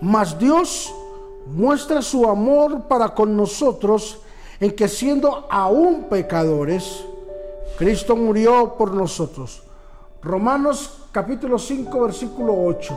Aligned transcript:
Mas 0.00 0.38
Dios 0.38 0.92
muestra 1.46 2.02
su 2.02 2.28
amor 2.28 2.82
para 2.82 3.08
con 3.08 3.36
nosotros 3.36 4.18
en 4.60 4.72
que 4.72 4.88
siendo 4.88 5.46
aún 5.50 6.04
pecadores, 6.04 7.04
Cristo 7.78 8.16
murió 8.16 8.74
por 8.76 8.92
nosotros. 8.92 9.62
Romanos 10.22 11.02
capítulo 11.12 11.58
5 11.58 12.00
versículo 12.00 12.54
8. 12.64 12.94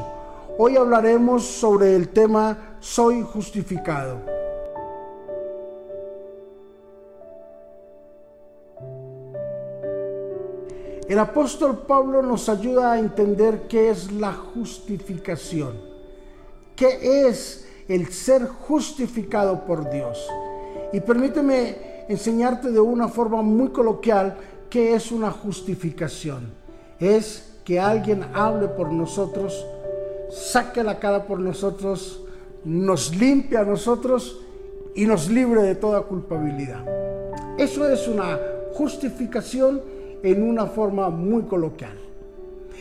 Hoy 0.57 0.75
hablaremos 0.75 1.43
sobre 1.43 1.95
el 1.95 2.09
tema 2.09 2.75
soy 2.79 3.21
justificado. 3.21 4.39
El 11.07 11.17
apóstol 11.17 11.79
Pablo 11.87 12.21
nos 12.21 12.49
ayuda 12.49 12.91
a 12.91 12.99
entender 12.99 13.67
qué 13.67 13.89
es 13.89 14.11
la 14.11 14.31
justificación, 14.31 15.88
qué 16.79 17.27
es 17.27 17.65
el 17.89 18.07
ser 18.07 18.47
justificado 18.47 19.65
por 19.65 19.91
Dios. 19.91 20.25
Y 20.93 21.01
permíteme 21.01 22.05
enseñarte 22.07 22.71
de 22.71 22.79
una 22.79 23.09
forma 23.09 23.41
muy 23.41 23.69
coloquial 23.69 24.37
qué 24.69 24.95
es 24.95 25.11
una 25.11 25.29
justificación. 25.29 26.53
Es 26.97 27.57
que 27.65 27.81
alguien 27.81 28.23
hable 28.33 28.69
por 28.69 28.93
nosotros, 28.93 29.65
saque 30.31 30.81
la 30.81 30.99
cara 30.99 31.25
por 31.25 31.41
nosotros, 31.41 32.21
nos 32.63 33.13
limpie 33.13 33.57
a 33.57 33.65
nosotros 33.65 34.39
y 34.95 35.05
nos 35.05 35.29
libre 35.29 35.63
de 35.63 35.75
toda 35.75 36.03
culpabilidad. 36.03 36.85
Eso 37.57 37.89
es 37.89 38.07
una 38.07 38.39
justificación 38.73 39.81
en 40.23 40.43
una 40.43 40.65
forma 40.65 41.09
muy 41.09 41.43
coloquial. 41.43 41.97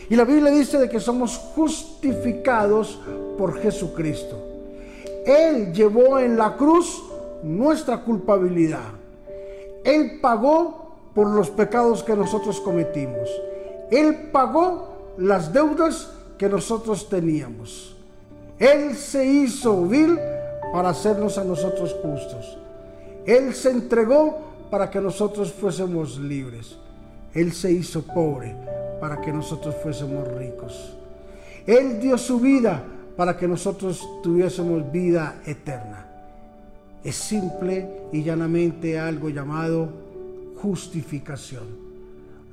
Y 0.09 0.15
la 0.15 0.23
Biblia 0.23 0.51
dice 0.51 0.79
de 0.79 0.89
que 0.89 1.01
somos 1.01 1.35
justificados 1.37 2.99
por 3.39 3.57
Jesucristo. 3.61 4.37
Él 5.25 5.71
llevó 5.71 6.19
en 6.19 6.37
la 6.37 6.57
cruz 6.57 7.01
nuestra 7.41 8.01
culpabilidad. 8.01 8.91
Él 9.85 10.19
pagó 10.21 10.97
por 11.15 11.29
los 11.29 11.49
pecados 11.49 12.03
que 12.03 12.17
nosotros 12.17 12.59
cometimos. 12.59 13.29
Él 13.89 14.29
pagó 14.33 15.13
las 15.17 15.53
deudas 15.53 16.11
que 16.37 16.49
nosotros 16.49 17.07
teníamos. 17.07 17.95
Él 18.59 18.93
se 18.97 19.25
hizo 19.25 19.83
vil 19.83 20.19
para 20.73 20.89
hacernos 20.89 21.37
a 21.37 21.45
nosotros 21.45 21.95
justos. 22.01 22.57
Él 23.25 23.53
se 23.53 23.71
entregó 23.71 24.37
para 24.69 24.89
que 24.89 24.99
nosotros 24.99 25.53
fuésemos 25.53 26.17
libres. 26.17 26.75
Él 27.33 27.53
se 27.53 27.71
hizo 27.71 28.01
pobre 28.01 28.53
para 28.99 29.21
que 29.21 29.31
nosotros 29.31 29.75
fuésemos 29.81 30.27
ricos. 30.27 30.93
Él 31.65 32.01
dio 32.01 32.17
su 32.17 32.41
vida 32.41 32.83
para 33.19 33.35
que 33.35 33.49
nosotros 33.49 34.07
tuviésemos 34.23 34.89
vida 34.93 35.41
eterna. 35.45 36.05
Es 37.03 37.17
simple 37.17 38.05
y 38.13 38.23
llanamente 38.23 38.97
algo 38.97 39.27
llamado 39.27 39.89
justificación. 40.61 41.65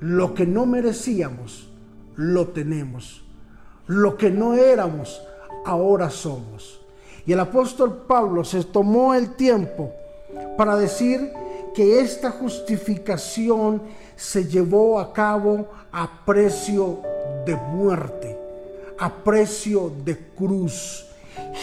Lo 0.01 0.35
que 0.35 0.45
no 0.45 0.67
merecíamos, 0.67 1.69
lo 2.17 2.49
tenemos. 2.49 3.23
Lo 3.87 4.17
que 4.17 4.29
no 4.29 4.55
éramos, 4.55 5.23
ahora 5.65 6.11
somos. 6.11 6.81
Y 7.27 7.33
el 7.33 7.39
apóstol 7.39 8.03
Pablo 8.05 8.43
se 8.43 8.65
tomó 8.65 9.15
el 9.15 9.37
tiempo 9.37 9.93
para 10.59 10.75
decir 10.75 11.31
que 11.77 12.01
esta 12.01 12.33
justificación 12.33 13.83
se 14.17 14.49
llevó 14.49 14.99
a 14.99 15.13
cabo 15.13 15.69
a 15.93 16.25
precio 16.27 17.03
de 17.47 17.55
muerte 17.55 18.26
a 18.99 19.13
precio 19.13 19.93
de 20.05 20.17
cruz. 20.35 21.07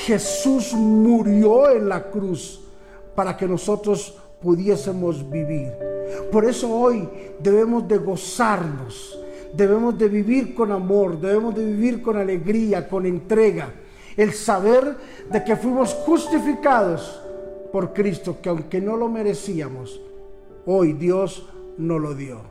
Jesús 0.06 0.74
murió 0.74 1.70
en 1.70 1.90
la 1.90 2.10
cruz 2.10 2.62
para 3.16 3.36
que 3.38 3.48
nosotros 3.48 4.16
pudiésemos 4.42 5.30
vivir. 5.30 5.72
Por 6.32 6.46
eso 6.46 6.70
hoy 6.70 7.08
debemos 7.40 7.88
de 7.88 7.98
gozarnos, 7.98 9.20
debemos 9.54 9.98
de 9.98 10.10
vivir 10.10 10.54
con 10.54 10.72
amor, 10.72 11.20
debemos 11.20 11.56
de 11.56 11.66
vivir 11.66 12.02
con 12.02 12.18
alegría, 12.18 12.88
con 12.88 13.06
entrega. 13.06 13.74
El 14.16 14.34
saber 14.34 14.96
de 15.32 15.44
que 15.44 15.56
fuimos 15.56 15.94
justificados 15.94 17.22
por 17.72 17.94
Cristo, 17.94 18.38
que 18.42 18.50
aunque 18.50 18.80
no 18.80 18.96
lo 18.96 19.10
merecíamos, 19.10 20.00
hoy 20.66 20.94
Dios 20.94 21.48
nos 21.78 22.00
lo 22.00 22.14
dio. 22.14 22.42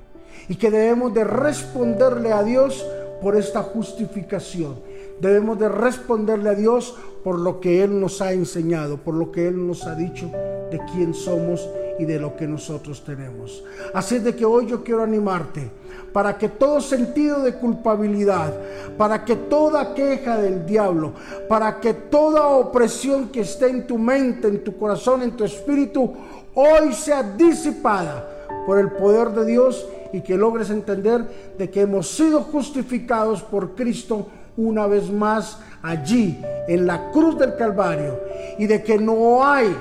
Y 0.49 0.57
que 0.57 0.71
debemos 0.71 1.15
de 1.15 1.23
responderle 1.23 2.33
a 2.33 2.43
Dios 2.43 2.85
por 3.23 3.37
esta 3.37 3.63
justificación. 3.63 4.75
Debemos 5.21 5.59
de 5.59 5.69
responderle 5.69 6.51
a 6.51 6.55
Dios 6.55 6.97
por 7.23 7.39
lo 7.39 7.61
que 7.61 7.85
Él 7.85 8.01
nos 8.01 8.21
ha 8.21 8.33
enseñado, 8.33 8.97
por 8.97 9.15
lo 9.15 9.31
que 9.31 9.47
Él 9.47 9.67
nos 9.67 9.87
ha 9.87 9.95
dicho 9.95 10.27
de 10.71 10.81
quién 10.93 11.15
somos 11.15 11.69
y 11.99 12.05
de 12.05 12.19
lo 12.19 12.35
que 12.35 12.49
nosotros 12.49 13.05
tenemos. 13.05 13.63
Así 13.95 14.19
de 14.19 14.35
que 14.35 14.45
hoy 14.45 14.67
yo 14.67 14.83
quiero 14.83 15.03
animarte 15.03 15.71
para 16.13 16.37
que 16.37 16.49
todo 16.49 16.81
sentido 16.81 17.43
de 17.43 17.55
culpabilidad, 17.55 18.53
para 18.99 19.25
que 19.25 19.37
toda 19.37 19.95
queja 19.95 20.37
del 20.37 20.67
diablo, 20.67 21.13
para 21.49 21.81
que 21.81 21.95
toda 21.95 22.49
opresión 22.49 23.29
que 23.29 23.43
esté 23.43 23.69
en 23.71 23.87
tu 23.87 23.99
mente, 23.99 24.49
en 24.49 24.65
tu 24.65 24.77
corazón, 24.77 25.23
en 25.23 25.37
tu 25.37 25.45
espíritu, 25.45 26.13
hoy 26.55 26.93
sea 26.93 27.23
disipada 27.23 28.42
por 28.67 28.79
el 28.79 28.91
poder 28.91 29.31
de 29.31 29.45
Dios 29.45 29.87
y 30.13 30.21
que 30.21 30.37
logres 30.37 30.71
entender 30.71 31.55
de 31.59 31.71
que 31.71 31.83
hemos 31.83 32.09
sido 32.09 32.43
justificados 32.43 33.43
por 33.43 33.75
Cristo 33.75 34.29
una 34.57 34.87
vez 34.87 35.11
más 35.11 35.59
allí 35.83 36.39
en 36.69 36.87
la 36.87 37.11
cruz 37.11 37.39
del 37.39 37.57
Calvario 37.57 38.21
y 38.59 38.67
de 38.67 38.83
que 38.83 38.99
no 38.99 39.45
hay 39.45 39.75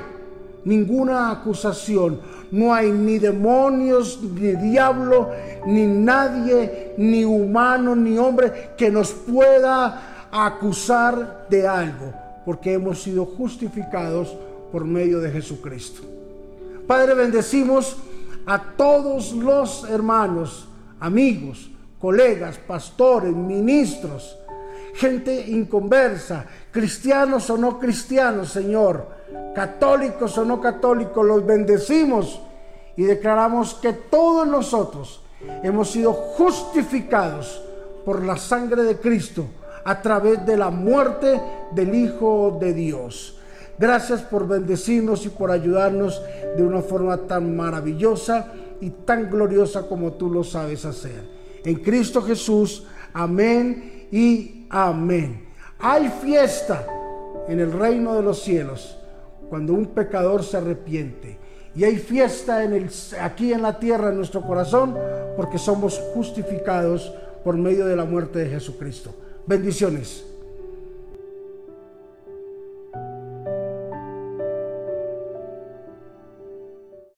ninguna 0.63 1.31
acusación, 1.31 2.19
no 2.51 2.73
hay 2.73 2.91
ni 2.91 3.17
demonios, 3.17 4.19
ni 4.21 4.53
diablo, 4.53 5.29
ni 5.65 5.87
nadie, 5.87 6.93
ni 6.97 7.25
humano, 7.25 7.95
ni 7.95 8.17
hombre 8.17 8.71
que 8.77 8.89
nos 8.89 9.11
pueda 9.11 10.27
acusar 10.31 11.47
de 11.49 11.67
algo, 11.67 12.13
porque 12.45 12.73
hemos 12.73 13.01
sido 13.01 13.25
justificados 13.25 14.35
por 14.71 14.85
medio 14.85 15.19
de 15.19 15.31
Jesucristo. 15.31 16.01
Padre, 16.87 17.13
bendecimos 17.13 17.97
a 18.45 18.59
todos 18.75 19.33
los 19.33 19.89
hermanos, 19.89 20.67
amigos, 20.99 21.69
colegas, 21.99 22.57
pastores, 22.57 23.33
ministros, 23.33 24.37
gente 24.95 25.47
inconversa, 25.49 26.45
cristianos 26.71 27.49
o 27.49 27.57
no 27.57 27.79
cristianos, 27.79 28.49
Señor, 28.49 29.07
católicos 29.53 30.37
o 30.37 30.45
no 30.45 30.59
católicos, 30.59 31.25
los 31.25 31.45
bendecimos 31.45 32.41
y 32.97 33.03
declaramos 33.03 33.75
que 33.75 33.93
todos 33.93 34.47
nosotros 34.47 35.21
hemos 35.63 35.91
sido 35.91 36.13
justificados 36.13 37.61
por 38.05 38.23
la 38.23 38.37
sangre 38.37 38.83
de 38.83 38.97
Cristo 38.97 39.45
a 39.83 40.01
través 40.01 40.45
de 40.45 40.57
la 40.57 40.69
muerte 40.69 41.41
del 41.71 41.95
Hijo 41.95 42.57
de 42.59 42.73
Dios. 42.73 43.37
Gracias 43.77 44.21
por 44.21 44.47
bendecirnos 44.47 45.25
y 45.25 45.29
por 45.29 45.51
ayudarnos 45.51 46.21
de 46.55 46.63
una 46.63 46.81
forma 46.81 47.17
tan 47.17 47.55
maravillosa 47.55 48.51
y 48.79 48.89
tan 48.89 49.29
gloriosa 49.29 49.87
como 49.87 50.13
tú 50.13 50.29
lo 50.29 50.43
sabes 50.43 50.85
hacer. 50.85 51.23
En 51.63 51.75
Cristo 51.75 52.21
Jesús, 52.21 52.85
amén 53.13 54.07
y 54.11 54.65
amén. 54.69 55.45
Hay 55.79 56.09
fiesta 56.09 56.85
en 57.47 57.59
el 57.59 57.71
reino 57.71 58.15
de 58.15 58.21
los 58.21 58.41
cielos 58.41 58.97
cuando 59.49 59.73
un 59.73 59.87
pecador 59.87 60.43
se 60.43 60.57
arrepiente. 60.57 61.37
Y 61.75 61.83
hay 61.83 61.97
fiesta 61.97 62.63
en 62.63 62.73
el, 62.73 62.89
aquí 63.21 63.53
en 63.53 63.61
la 63.61 63.79
tierra, 63.79 64.09
en 64.09 64.17
nuestro 64.17 64.41
corazón, 64.41 64.97
porque 65.37 65.57
somos 65.57 65.99
justificados 66.13 67.13
por 67.43 67.57
medio 67.57 67.85
de 67.85 67.95
la 67.95 68.05
muerte 68.05 68.39
de 68.39 68.49
Jesucristo. 68.49 69.13
Bendiciones. 69.47 70.30